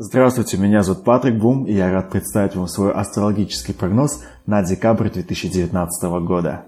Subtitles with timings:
[0.00, 5.10] Здравствуйте, меня зовут Патрик Бум, и я рад представить вам свой астрологический прогноз на декабрь
[5.10, 6.66] 2019 года.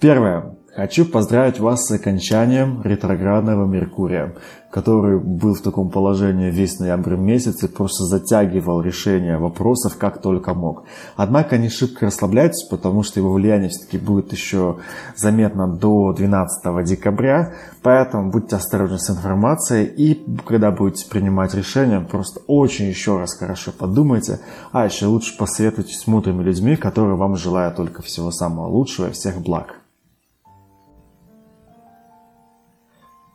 [0.00, 0.56] Первое.
[0.74, 4.34] Хочу поздравить вас с окончанием ретроградного Меркурия,
[4.70, 10.52] который был в таком положении весь ноябрь месяц и просто затягивал решение вопросов как только
[10.52, 10.82] мог.
[11.14, 14.78] Однако не шибко расслабляйтесь, потому что его влияние все-таки будет еще
[15.14, 17.54] заметно до 12 декабря,
[17.84, 23.70] поэтому будьте осторожны с информацией и когда будете принимать решения, просто очень еще раз хорошо
[23.70, 24.40] подумайте,
[24.72, 29.12] а еще лучше посоветуйтесь с мудрыми людьми, которые вам желают только всего самого лучшего и
[29.12, 29.73] всех благ.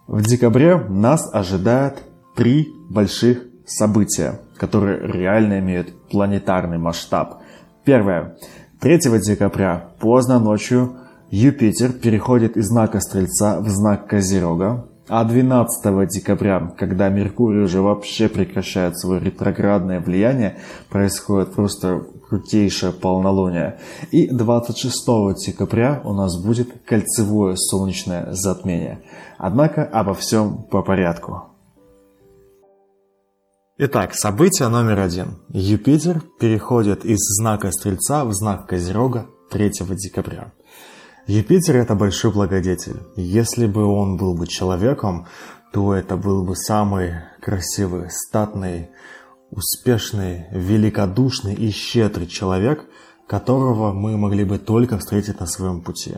[0.09, 2.03] В декабре нас ожидает
[2.35, 7.43] три больших события, которые реально имеют планетарный масштаб.
[7.85, 8.35] Первое.
[8.81, 10.97] 3 декабря поздно ночью
[11.29, 18.29] Юпитер переходит из знака Стрельца в знак Козерога, а 12 декабря, когда Меркурий уже вообще
[18.29, 20.57] прекращает свое ретроградное влияние,
[20.89, 23.79] происходит просто крутейшее полнолуние.
[24.11, 24.95] И 26
[25.45, 29.03] декабря у нас будет кольцевое солнечное затмение.
[29.37, 31.43] Однако обо всем по порядку.
[33.77, 35.39] Итак, событие номер один.
[35.49, 40.51] Юпитер переходит из знака Стрельца в знак Козерога 3 декабря.
[41.27, 43.01] Юпитер– это большой благодетель.
[43.15, 45.27] Если бы он был бы человеком,
[45.71, 48.89] то это был бы самый красивый, статный,
[49.51, 52.85] успешный, великодушный и щедрый человек,
[53.27, 56.15] которого мы могли бы только встретить на своем пути.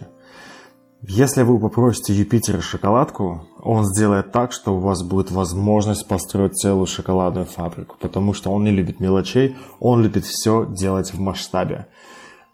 [1.04, 6.86] Если вы попросите Юпитера шоколадку, он сделает так, что у вас будет возможность построить целую
[6.86, 11.88] шоколадную фабрику, потому что он не любит мелочей, он любит все делать в масштабе.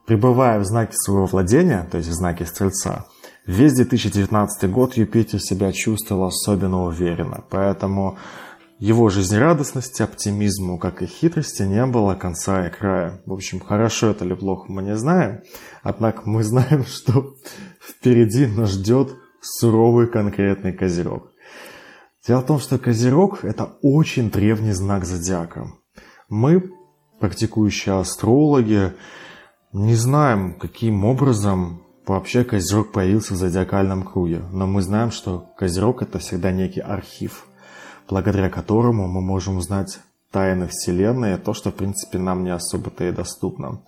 [0.05, 3.05] Пребывая в знаке своего владения, то есть в знаке Стрельца,
[3.45, 8.17] весь 2019 год Юпитер себя чувствовал особенно уверенно, поэтому
[8.79, 13.21] его жизнерадостности, оптимизму, как и хитрости, не было конца и края.
[13.25, 15.41] В общем, хорошо это или плохо мы не знаем,
[15.81, 17.35] однако мы знаем, что
[17.81, 21.31] впереди нас ждет суровый конкретный козерог.
[22.27, 25.71] Дело в том, что козерог– это очень древний знак зодиака.
[26.29, 26.71] Мы,
[27.19, 28.93] практикующие астрологи,
[29.73, 36.01] не знаем, каким образом вообще Козерог появился в зодиакальном круге, но мы знаем, что Козерог
[36.01, 37.46] это всегда некий архив,
[38.09, 39.99] благодаря которому мы можем узнать
[40.31, 43.81] тайны Вселенной, то, что в принципе нам не особо-то и доступно.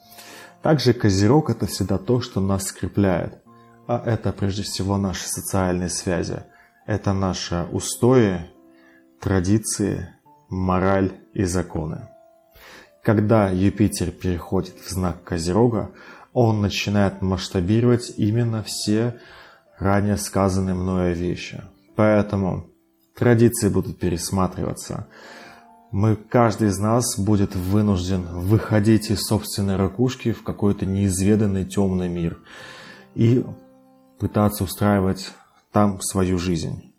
[0.62, 3.42] Также Козерог это всегда то, что нас скрепляет,
[3.88, 6.44] а это прежде всего наши социальные связи,
[6.86, 8.42] это наши устои,
[9.20, 10.10] традиции,
[10.50, 12.10] мораль и законы.
[13.04, 15.92] Когда Юпитер переходит в знак Козерога,
[16.34, 19.20] он начинает масштабировать именно все
[19.78, 21.64] ранее сказанные мною вещи.
[21.96, 22.70] Поэтому
[23.16, 25.08] традиции будут пересматриваться.
[25.92, 32.40] Мы, каждый из нас будет вынужден выходить из собственной ракушки в какой-то неизведанный темный мир
[33.16, 33.44] и
[34.20, 35.32] пытаться устраивать
[35.72, 36.94] там свою жизнь.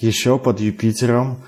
[0.00, 1.38] Еще под Юпитером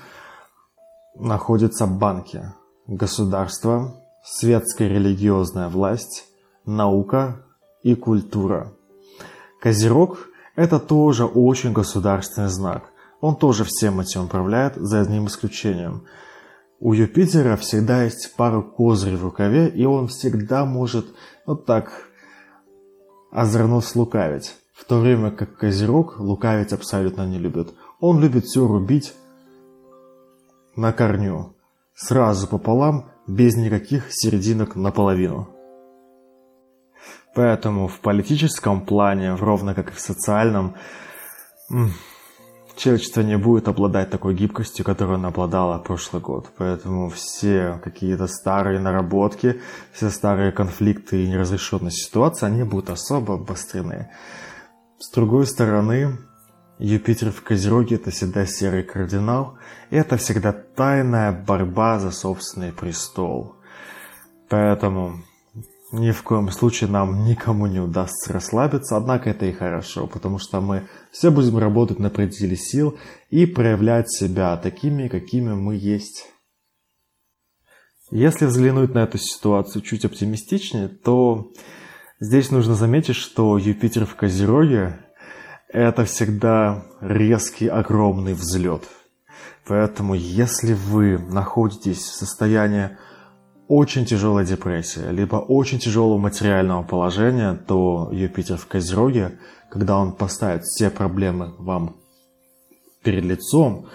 [1.15, 2.43] находятся банки–
[2.87, 6.25] государство, светская религиозная власть,
[6.65, 7.43] наука
[7.83, 8.73] и культура.
[9.61, 12.91] Козерог– это тоже очень государственный знак.
[13.19, 16.05] Он тоже всем этим управляет, за одним исключением.
[16.79, 21.07] У Юпитера всегда есть пару козырей в рукаве, и он всегда может
[21.45, 21.91] вот так
[23.31, 24.55] озорно слукавить.
[24.73, 27.73] В то время как Козерог лукавить абсолютно не любит.
[27.99, 29.13] Он любит все рубить
[30.75, 31.55] на корню
[31.95, 35.49] сразу пополам, без никаких серединок наполовину.
[37.35, 40.75] Поэтому в политическом плане, ровно как и в социальном,
[42.77, 46.49] человечество не будет обладать такой гибкостью, которой оно обладало прошлый год.
[46.57, 49.61] Поэтому все какие-то старые наработки,
[49.91, 54.09] все старые конфликты и неразрешенные ситуации, они будут особо обострены.
[54.99, 56.17] С другой стороны,
[56.79, 59.57] Юпитер в Козероге– это всегда серый кардинал,
[59.89, 63.55] и это всегда тайная борьба за собственный престол.
[64.49, 65.23] Поэтому
[65.91, 70.59] ни в коем случае нам никому не удастся расслабиться, однако это и хорошо, потому что
[70.59, 72.97] мы все будем работать на пределе сил
[73.29, 76.27] и проявлять себя такими, какими мы есть.
[78.11, 81.51] Если взглянуть на эту ситуацию чуть оптимистичнее, то
[82.19, 84.99] здесь нужно заметить, что Юпитер в Козероге
[85.69, 88.83] это всегда резкий, огромный взлет.
[89.67, 92.97] Поэтому, если вы находитесь в состоянии
[93.67, 100.63] очень тяжелой депрессии, либо очень тяжелого материального положения, то Юпитер в Козероге, когда он поставит
[100.63, 101.95] все проблемы вам
[103.03, 103.87] перед лицом,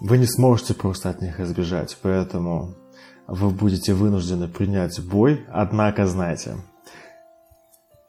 [0.00, 2.74] вы не сможете просто от них избежать, поэтому
[3.26, 6.56] вы будете вынуждены принять бой, однако знайте,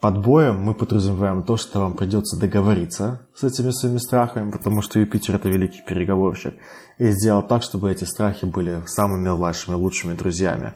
[0.04, 5.00] под боем мы подразумеваем то, что вам придется договориться с этими своими страхами, потому что
[5.00, 6.56] Юпитер это великий переговорщик,
[6.98, 10.74] и сделать так, чтобы эти страхи были самыми вашими лучшими друзьями.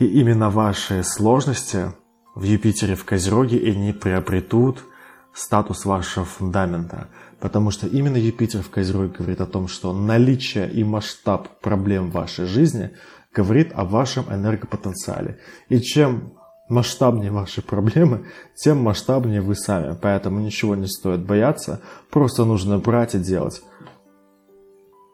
[0.00, 1.92] И именно ваши сложности
[2.34, 4.84] в Юпитере в Козероге и не приобретут
[5.32, 7.10] статус вашего фундамента.
[7.38, 12.46] Потому что именно Юпитер в Козероге говорит о том, что наличие и масштаб проблем вашей
[12.46, 12.90] жизни
[13.32, 15.38] говорит о вашем энергопотенциале.
[15.68, 16.32] И чем
[16.68, 19.96] масштабнее ваши проблемы, тем масштабнее вы сами.
[20.00, 21.80] Поэтому ничего не стоит бояться,
[22.10, 23.62] просто нужно брать и делать.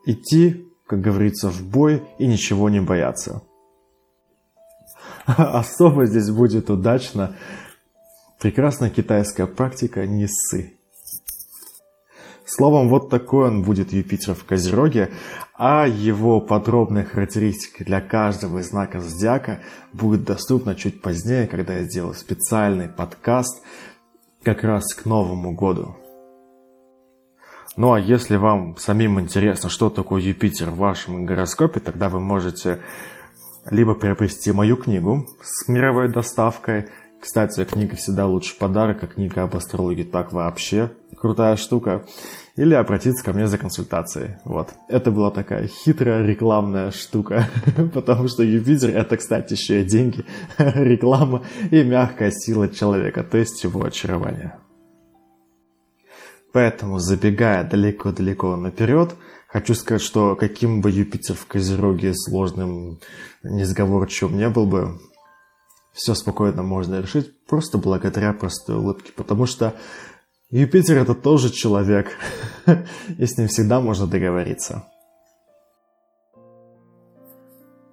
[0.06, 3.43] Идти, как говорится, в бой и ничего не бояться.
[5.26, 7.37] Особо здесь будет удачно
[8.41, 10.80] прекрасная китайская практика не ссы.
[12.50, 15.11] Словом, вот такой он будет Юпитер в Козероге,
[15.55, 19.61] а его подробные характеристики для каждого из знаков зодиака
[19.93, 23.62] будет доступно чуть позднее, когда я сделаю специальный подкаст
[24.43, 25.97] как раз к Новому году.
[27.76, 32.81] Ну а если вам самим интересно, что такое Юпитер в вашем гороскопе, тогда вы можете
[33.70, 36.88] либо приобрести мою книгу с мировой доставкой.
[37.20, 42.06] Кстати, книга всегда лучше подарок, а книга об астрологии так вообще крутая штука
[42.56, 44.37] или обратиться ко мне за консультацией.
[44.44, 44.70] Вот.
[44.88, 47.46] Это была такая хитрая рекламная штука,
[47.94, 50.25] потому что Юпитер это, кстати, еще и деньги,
[50.58, 54.55] реклама и мягкая сила человека, то есть его очарование.
[56.52, 59.14] Поэтому, забегая далеко-далеко наперед,
[59.46, 62.99] хочу сказать, что каким бы Юпитер в Козероге сложным,
[63.43, 64.99] несговорчивым не был бы,
[66.00, 69.75] все спокойно можно решить просто благодаря простой улыбке, потому что
[70.49, 72.17] Юпитер это тоже человек,
[73.19, 74.85] и с ним всегда можно договориться.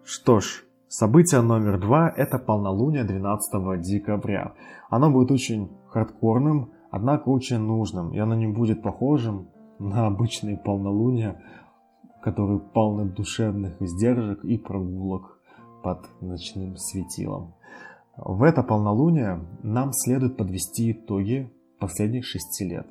[0.06, 4.54] Что ж, событие номер два– это полнолуние 12 декабря.
[4.90, 9.50] Оно будет очень хардкорным, однако очень нужным, и оно не будет похожим
[9.80, 11.44] на обычные полнолуния,
[12.24, 15.42] которые полны душевных издержек и прогулок
[15.84, 17.54] под ночным светилом.
[18.18, 22.88] В это полнолуние нам следует подвести итоги последних шести лет.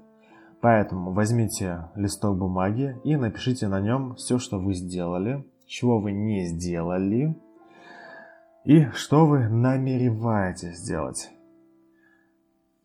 [0.60, 6.46] Поэтому возьмите листок бумаги и напишите на нем все, что вы сделали, чего вы не
[6.46, 7.36] сделали
[8.64, 11.30] и что вы намереваетесь сделать.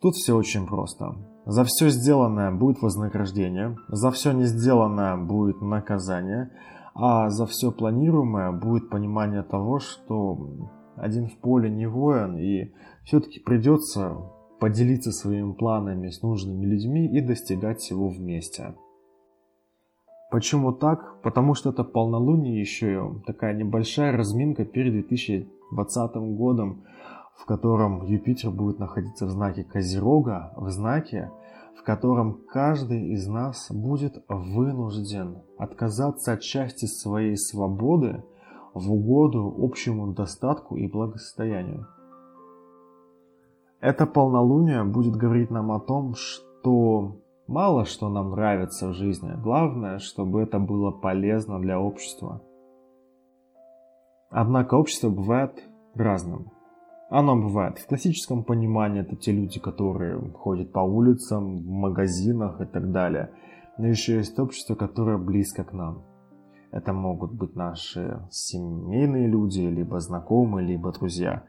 [0.01, 1.15] Тут все очень просто.
[1.45, 6.49] За все сделанное будет вознаграждение, за все не сделанное будет наказание,
[6.95, 12.73] а за все планируемое будет понимание того, что один в поле не воин, и
[13.03, 14.17] все-таки придется
[14.59, 18.75] поделиться своими планами с нужными людьми и достигать всего вместе.
[20.31, 21.21] Почему так?
[21.23, 26.85] Потому что это полнолуние еще и такая небольшая разминка перед 2020 годом,
[27.35, 31.31] в котором Юпитер будет находиться в знаке Козерога, в знаке,
[31.75, 38.23] в котором каждый из нас будет вынужден отказаться от части своей свободы
[38.73, 41.87] в угоду общему достатку и благосостоянию.
[43.79, 47.17] Это полнолуние будет говорить нам о том, что
[47.47, 49.33] мало что нам нравится в жизни.
[49.41, 52.41] Главное, чтобы это было полезно для общества.
[54.29, 55.63] Однако общество бывает
[55.95, 56.51] разным.
[57.09, 62.65] Оно бывает в классическом понимании, это те люди, которые ходят по улицам, в магазинах и
[62.65, 63.31] так далее.
[63.77, 66.05] Но еще есть общество, которое близко к нам.
[66.71, 71.43] Это могут быть наши семейные люди, либо знакомые, либо друзья.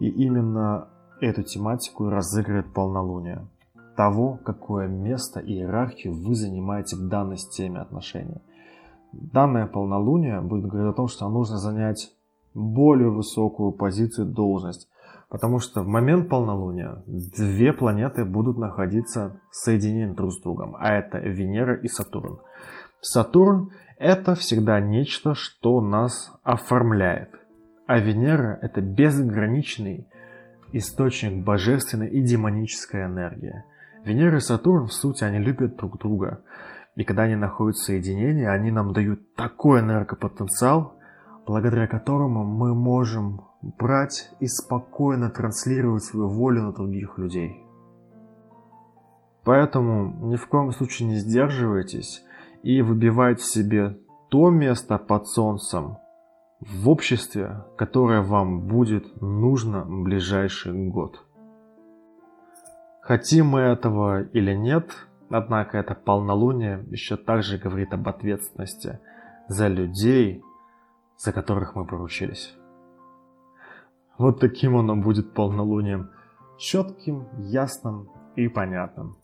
[0.00, 0.88] И именно
[1.20, 3.48] Эту тематику разыгрывает полнолуние.
[3.96, 8.42] Того, какое место и иерархию вы занимаете в данной системе отношений.
[9.12, 12.12] Данное полнолуние будет говорить о том, что нужно занять
[12.52, 14.90] более высокую позицию, должность.
[15.30, 20.76] Потому что в момент полнолуния две планеты будут находиться соединены друг с другом.
[20.78, 22.40] А это Венера и Сатурн.
[23.00, 27.30] Сатурн это всегда нечто, что нас оформляет.
[27.86, 30.06] А Венера это безграничный
[30.72, 33.64] источник божественной и демонической энергии.
[34.04, 36.42] Венера и Сатурн, в сути, они любят друг друга.
[36.96, 40.94] И когда они находятся в соединении, они нам дают такой энергопотенциал,
[41.46, 47.62] благодаря которому мы можем брать и спокойно транслировать свою волю на других людей.
[49.44, 52.24] Поэтому ни в коем случае не сдерживайтесь
[52.66, 53.96] и выбивайте себе
[54.28, 55.98] то место под солнцем,
[56.58, 61.24] в обществе, которое вам будет нужно в ближайший год.
[63.02, 64.90] Хотим мы этого или нет,
[65.30, 68.98] однако это полнолуние еще также говорит об ответственности.
[69.48, 70.42] за людей,
[71.18, 72.52] за которых мы поручились.
[74.18, 76.10] Вот таким оно будет полнолунием.
[76.58, 79.18] Четким, ясным и понятным.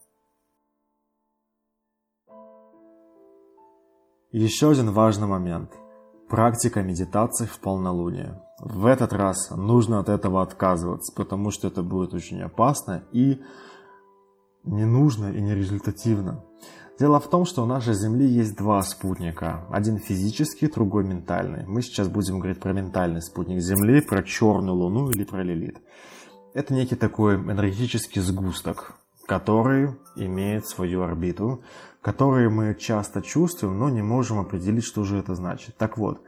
[4.33, 5.73] Еще один важный момент.
[6.31, 8.41] Практика медитации в полнолуние.
[8.61, 13.43] В этот раз нужно от этого отказываться, потому что это будет очень опасно и
[14.65, 16.43] не нужно и не результативно.
[16.99, 19.67] Дело в том, что у нашей Земли есть два спутника.
[19.69, 21.67] Один физический, другой ментальный.
[21.67, 25.77] Мы сейчас будем говорить про ментальный спутник Земли, про черную Луну или про Лилит.
[26.55, 28.95] Это некий такой энергетический сгусток,
[29.27, 31.63] который имеет свою орбиту,
[32.01, 35.77] которые мы часто чувствуем, но не можем определить, что же это значит.
[35.77, 36.21] Так вот,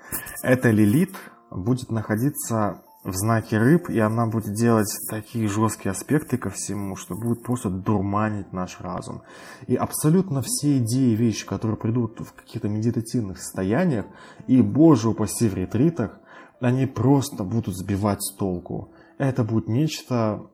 [0.42, 1.14] эта лилит
[1.50, 7.14] будет находиться в знаке рыб, и она будет делать такие жесткие аспекты ко всему, что
[7.14, 9.22] будет просто дурманить наш разум.
[9.66, 14.06] И абсолютно все идеи и вещи, которые придут в каких-то медитативных состояниях,
[14.46, 16.18] и, боже упаси, в ретритах,
[16.60, 18.92] они просто будут сбивать с толку.
[19.18, 20.46] Это будет нечто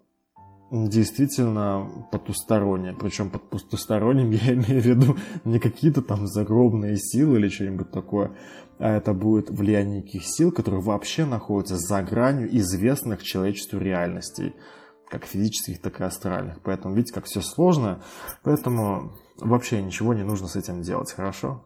[0.71, 2.95] действительно потустороннее.
[2.95, 8.37] Причем под потусторонним я имею в виду не какие-то там загробные силы или что-нибудь такое,
[8.79, 14.55] а это будет влияние неких сил, которые вообще находятся за гранью известных человечеству реальностей,
[15.09, 16.61] как физических, так и астральных.
[16.63, 18.03] Поэтому видите, как все сложно,
[18.43, 21.65] поэтому вообще ничего не нужно с этим делать, хорошо?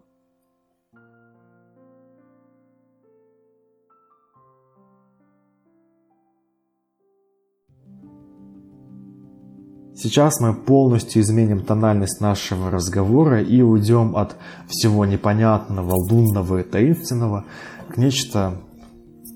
[9.97, 14.37] Сейчас мы полностью изменим тональность нашего разговора и уйдем от
[14.69, 17.45] всего непонятного, лунного и таинственного
[17.89, 18.61] к нечто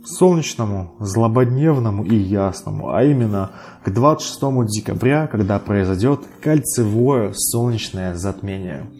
[0.05, 3.53] солнечному, злободневному и ясному, а именно
[3.85, 8.91] к 26 декабря, когда произойдет кольцевое солнечное затмение.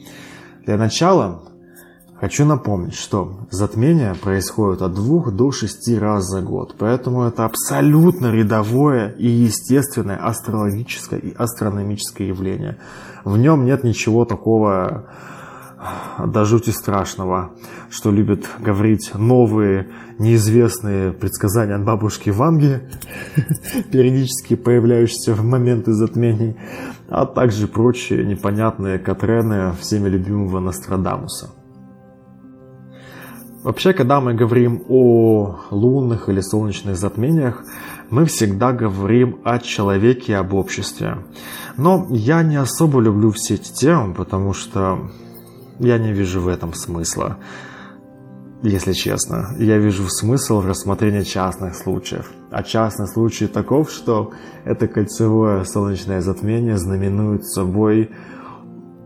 [0.65, 1.43] Для начала
[2.21, 8.33] Хочу напомнить, что затмения происходят от 2 до 6 раз за год, поэтому это абсолютно
[8.33, 12.79] рядовое и естественное астрологическое и астрономическое явление.
[13.25, 15.07] В нем нет ничего такого
[16.19, 17.53] до жути страшного,
[17.89, 19.87] что любят говорить новые
[20.19, 22.81] неизвестные предсказания от бабушки Ванги,
[23.93, 26.57] периодически появляющиеся в моменты затмений,
[27.09, 31.51] а также прочие непонятные Катрены всеми любимого Нострадамуса.
[33.65, 37.65] Вообще, когда мы говорим о лунных или солнечных затмениях,
[38.09, 41.19] мы всегда говорим о человеке и об обществе.
[41.77, 45.11] Но я не особо люблю все эти темы, потому что
[45.81, 47.39] я не вижу в этом смысла.
[48.63, 52.31] Если честно, я вижу смысл в рассмотрении частных случаев.
[52.51, 54.33] А частный случай таков, что
[54.65, 58.11] это кольцевое солнечное затмение знаменует собой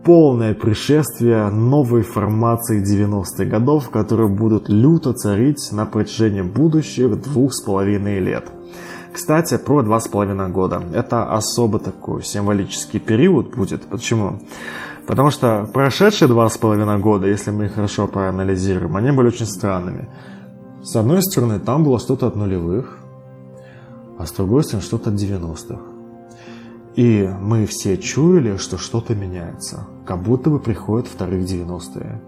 [0.05, 7.63] полное пришествие новой формации 90-х годов, которые будут люто царить на протяжении будущих двух с
[7.63, 8.51] половиной лет.
[9.13, 10.83] Кстати, про два с половиной года.
[10.95, 13.83] Это особо такой символический период будет.
[13.83, 14.41] Почему?
[15.07, 19.47] Потому что прошедшие два с половиной года, если мы их хорошо проанализируем, они были очень
[19.47, 20.09] странными.
[20.83, 22.99] С одной стороны, там было что-то от нулевых,
[24.19, 25.92] а с другой стороны, что-то от 90-х.
[26.95, 32.23] И мы все чуяли, что что-то меняется, как будто бы приходят вторых 90-е.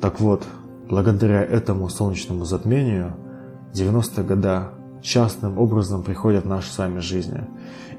[0.00, 0.44] Так вот,
[0.88, 3.14] благодаря этому солнечному затмению,
[3.74, 4.70] 90-е года
[5.02, 7.46] частным образом приходят в наши с вами жизни.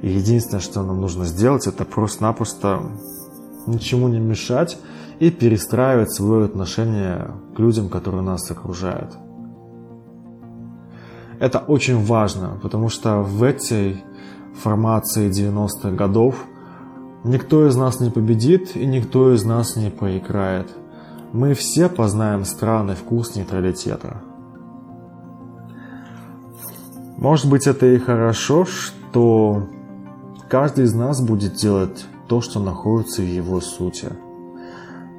[0.02, 2.82] И единственное, что нам нужно сделать, это просто-напросто
[3.68, 4.78] ничему не мешать
[5.20, 9.16] и перестраивать свое отношение к людям, которые нас окружают.
[11.40, 14.04] Это очень важно, потому что в этой
[14.60, 16.46] формации 90-х годов,
[17.24, 20.70] никто из нас не победит и никто из нас не проиграет.
[21.32, 24.22] Мы все познаем странный вкус нейтралитета.
[27.18, 29.68] Может быть это и хорошо, что
[30.50, 34.10] каждый из нас будет делать то, что находится в его сути.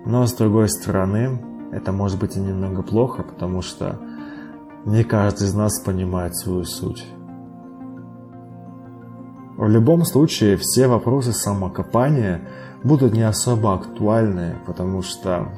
[0.06, 1.40] Но с другой стороны,
[1.72, 4.00] это может быть и немного плохо, потому что
[4.86, 7.04] не каждый из нас понимает свою суть.
[9.60, 12.40] В любом случае, все вопросы самокопания
[12.82, 15.52] будут не особо актуальны, потому что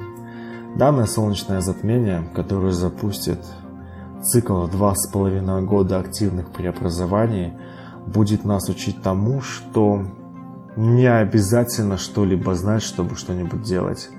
[0.75, 3.39] данное солнечное затмение, которое запустит
[4.21, 7.53] цикл два с половиной года активных преобразований,
[8.05, 10.03] будет нас учить тому, что
[10.75, 14.09] не обязательно что-либо знать, чтобы что-нибудь делать.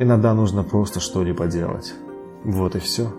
[0.00, 1.94] Иногда нужно просто что-либо делать.
[2.42, 3.12] Вот и все.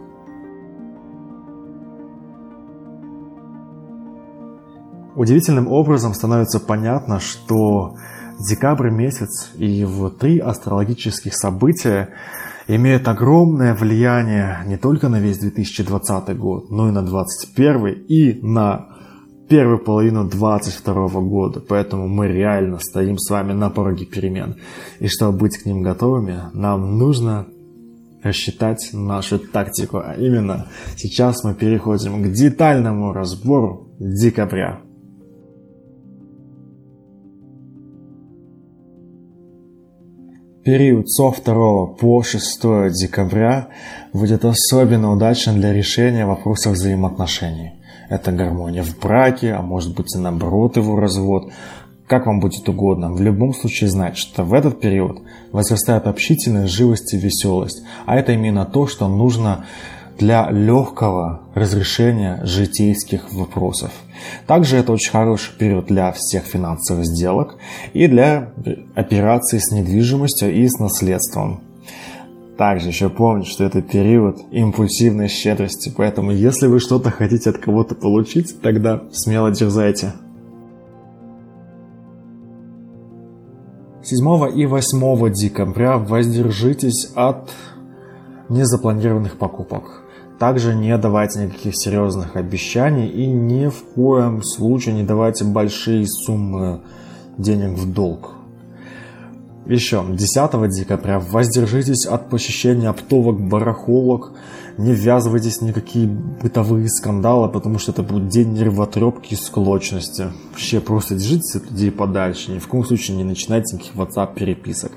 [5.15, 7.96] Удивительным образом становится понятно, что
[8.50, 12.10] декабрь месяц и его три астрологических события
[12.67, 18.88] имеют огромное влияние не только на весь 2020 год, но и на 2021 и на
[19.50, 21.60] первую половину 2022 года.
[21.60, 24.55] Поэтому мы реально стоим с вами на пороге перемен.
[25.00, 27.46] И чтобы быть к ним готовыми, нам нужно
[28.24, 29.98] рассчитать нашу тактику.
[29.98, 34.82] А именно, сейчас мы переходим к детальному разбору декабря.
[40.63, 42.62] Период со 2 по 6
[42.93, 43.67] декабря
[44.13, 47.74] будет особенно удачным для решения вопросов взаимоотношений.
[48.08, 51.51] Это гармония в браке, а может быть и наоборот его развод.
[52.08, 53.12] Как вам будет угодно.
[53.12, 57.84] В любом случае знать, что в этот период возрастает общительность, живость и веселость.
[58.05, 59.65] А это именно то, что нужно
[60.17, 63.91] для легкого разрешения житейских вопросов.
[64.48, 67.58] Также это очень хороший период для всех финансовых сделок
[67.93, 68.53] и для
[68.96, 71.62] операций с недвижимостью и с наследством.
[72.58, 77.96] Также еще помните, что это период импульсивной щедрости, поэтому если вы что-то хотите от кого-то
[77.96, 80.13] получить, тогда смело дерзайте.
[84.03, 87.50] 7 и 8 декабря воздержитесь от
[88.50, 90.03] незапланированных покупок.
[90.40, 96.82] Также не давайте никаких серьезных обещаний и ни в коем случае не давайте большие суммы
[97.38, 98.32] денег в долг.
[99.66, 104.34] Еще 10 декабря воздержитесь от посещения оптовок, барахолок,
[104.78, 110.34] не ввязывайтесь в никакие бытовые скандалы, потому что это будет день нервотрепки и склочности.
[110.50, 114.92] Вообще просто держитесь от людей подальше, ни в коем случае не начинайте никаких WhatsApp переписок.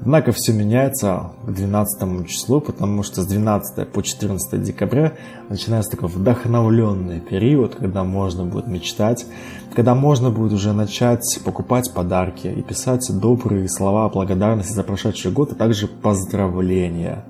[0.00, 5.14] Однако все меняется к 12 числу, потому что с 12 по 14 декабря
[5.48, 9.26] начинается такой вдохновленный период, когда можно будет мечтать,
[9.74, 15.52] когда можно будет уже начать покупать подарки и писать добрые слова благодарности за прошедший год,
[15.52, 17.24] а также поздравления.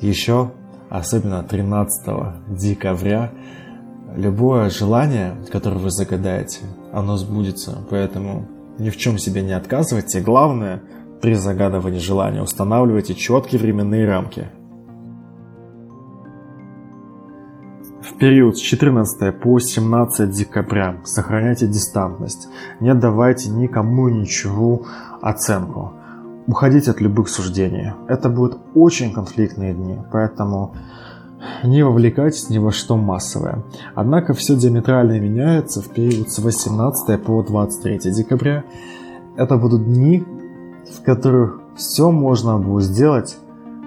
[0.00, 0.52] Еще,
[0.90, 3.32] особенно 13 декабря,
[4.14, 6.60] любое желание, которое вы загадаете,
[6.92, 8.46] оно сбудется, поэтому
[8.78, 10.20] ни в чем себе не отказывайте.
[10.20, 10.82] Главное–
[11.20, 14.48] при загадывании желания устанавливайте четкие временные рамки.
[18.00, 22.48] В период с 14 по 17 декабря сохраняйте дистантность,
[22.80, 24.86] не давайте никому ничего
[25.20, 25.92] оценку.
[26.46, 27.92] Уходите от любых суждений.
[28.08, 30.74] Это будут очень конфликтные дни, поэтому
[31.62, 33.62] не вовлекайтесь ни во что массовое.
[33.94, 38.64] Однако все диаметрально меняется в период с 18 по 23 декабря.
[39.36, 40.24] Это будут дни,
[40.92, 43.38] в которых все можно будет сделать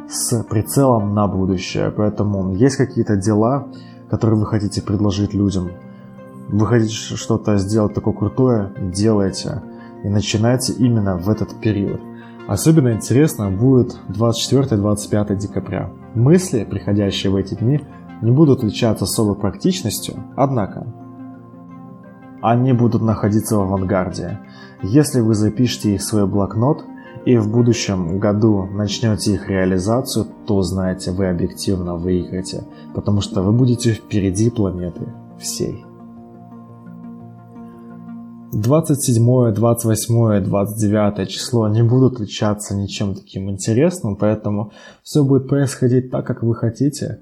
[0.09, 1.91] с прицелом на будущее.
[1.91, 3.67] Поэтому есть какие-то дела,
[4.09, 5.71] которые вы хотите предложить людям.
[6.49, 9.61] Вы хотите что-то сделать такое крутое, делайте.
[10.03, 12.01] И начинайте именно в этот период.
[12.47, 15.91] Особенно интересно будет 24-25 декабря.
[16.15, 17.81] Мысли, приходящие в эти дни,
[18.21, 20.85] не будут отличаться особой практичностью, однако
[22.41, 24.39] они будут находиться в авангарде.
[24.81, 26.83] Если вы запишете их в свой блокнот
[27.25, 32.63] и в будущем году начнете их реализацию, то знаете, вы объективно выиграете,
[32.95, 35.01] потому что вы будете впереди планеты
[35.39, 35.85] всей.
[38.53, 46.25] 27, 28, 29 число не будут отличаться ничем таким интересным, поэтому все будет происходить так,
[46.25, 47.21] как вы хотите.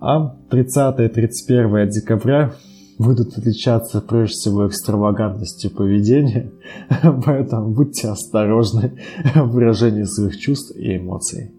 [0.00, 2.52] А 30 и 31 декабря
[2.98, 6.52] будут отличаться прежде всего экстравагантностью поведения,
[7.24, 8.98] поэтому будьте осторожны
[9.34, 11.52] в выражении своих чувств и эмоций.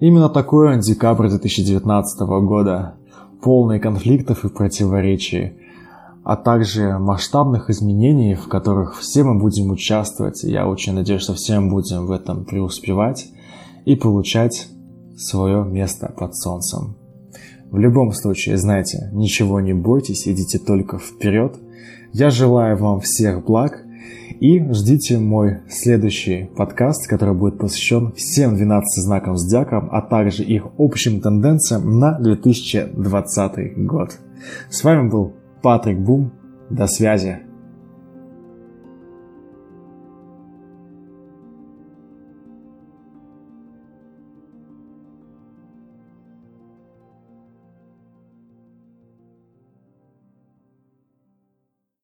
[0.00, 2.96] Именно такой декабрь 2019 года,
[3.42, 5.54] полный конфликтов и противоречий,
[6.24, 10.42] а также масштабных изменений, в которых все мы будем участвовать.
[10.42, 13.28] Я очень надеюсь, что все мы будем в этом преуспевать
[13.84, 14.68] и получать
[15.16, 16.96] свое место под солнцем.
[17.74, 21.56] В любом случае, знайте, ничего не бойтесь, идите только вперед.
[22.12, 23.82] Я желаю вам всех благ
[24.38, 30.68] и ждите мой следующий подкаст, который будет посвящен всем 12 знакам зодиака, а также их
[30.78, 34.20] общим тенденциям на 2020 год.
[34.70, 36.30] С вами был Патрик Бум.
[36.70, 37.40] До связи.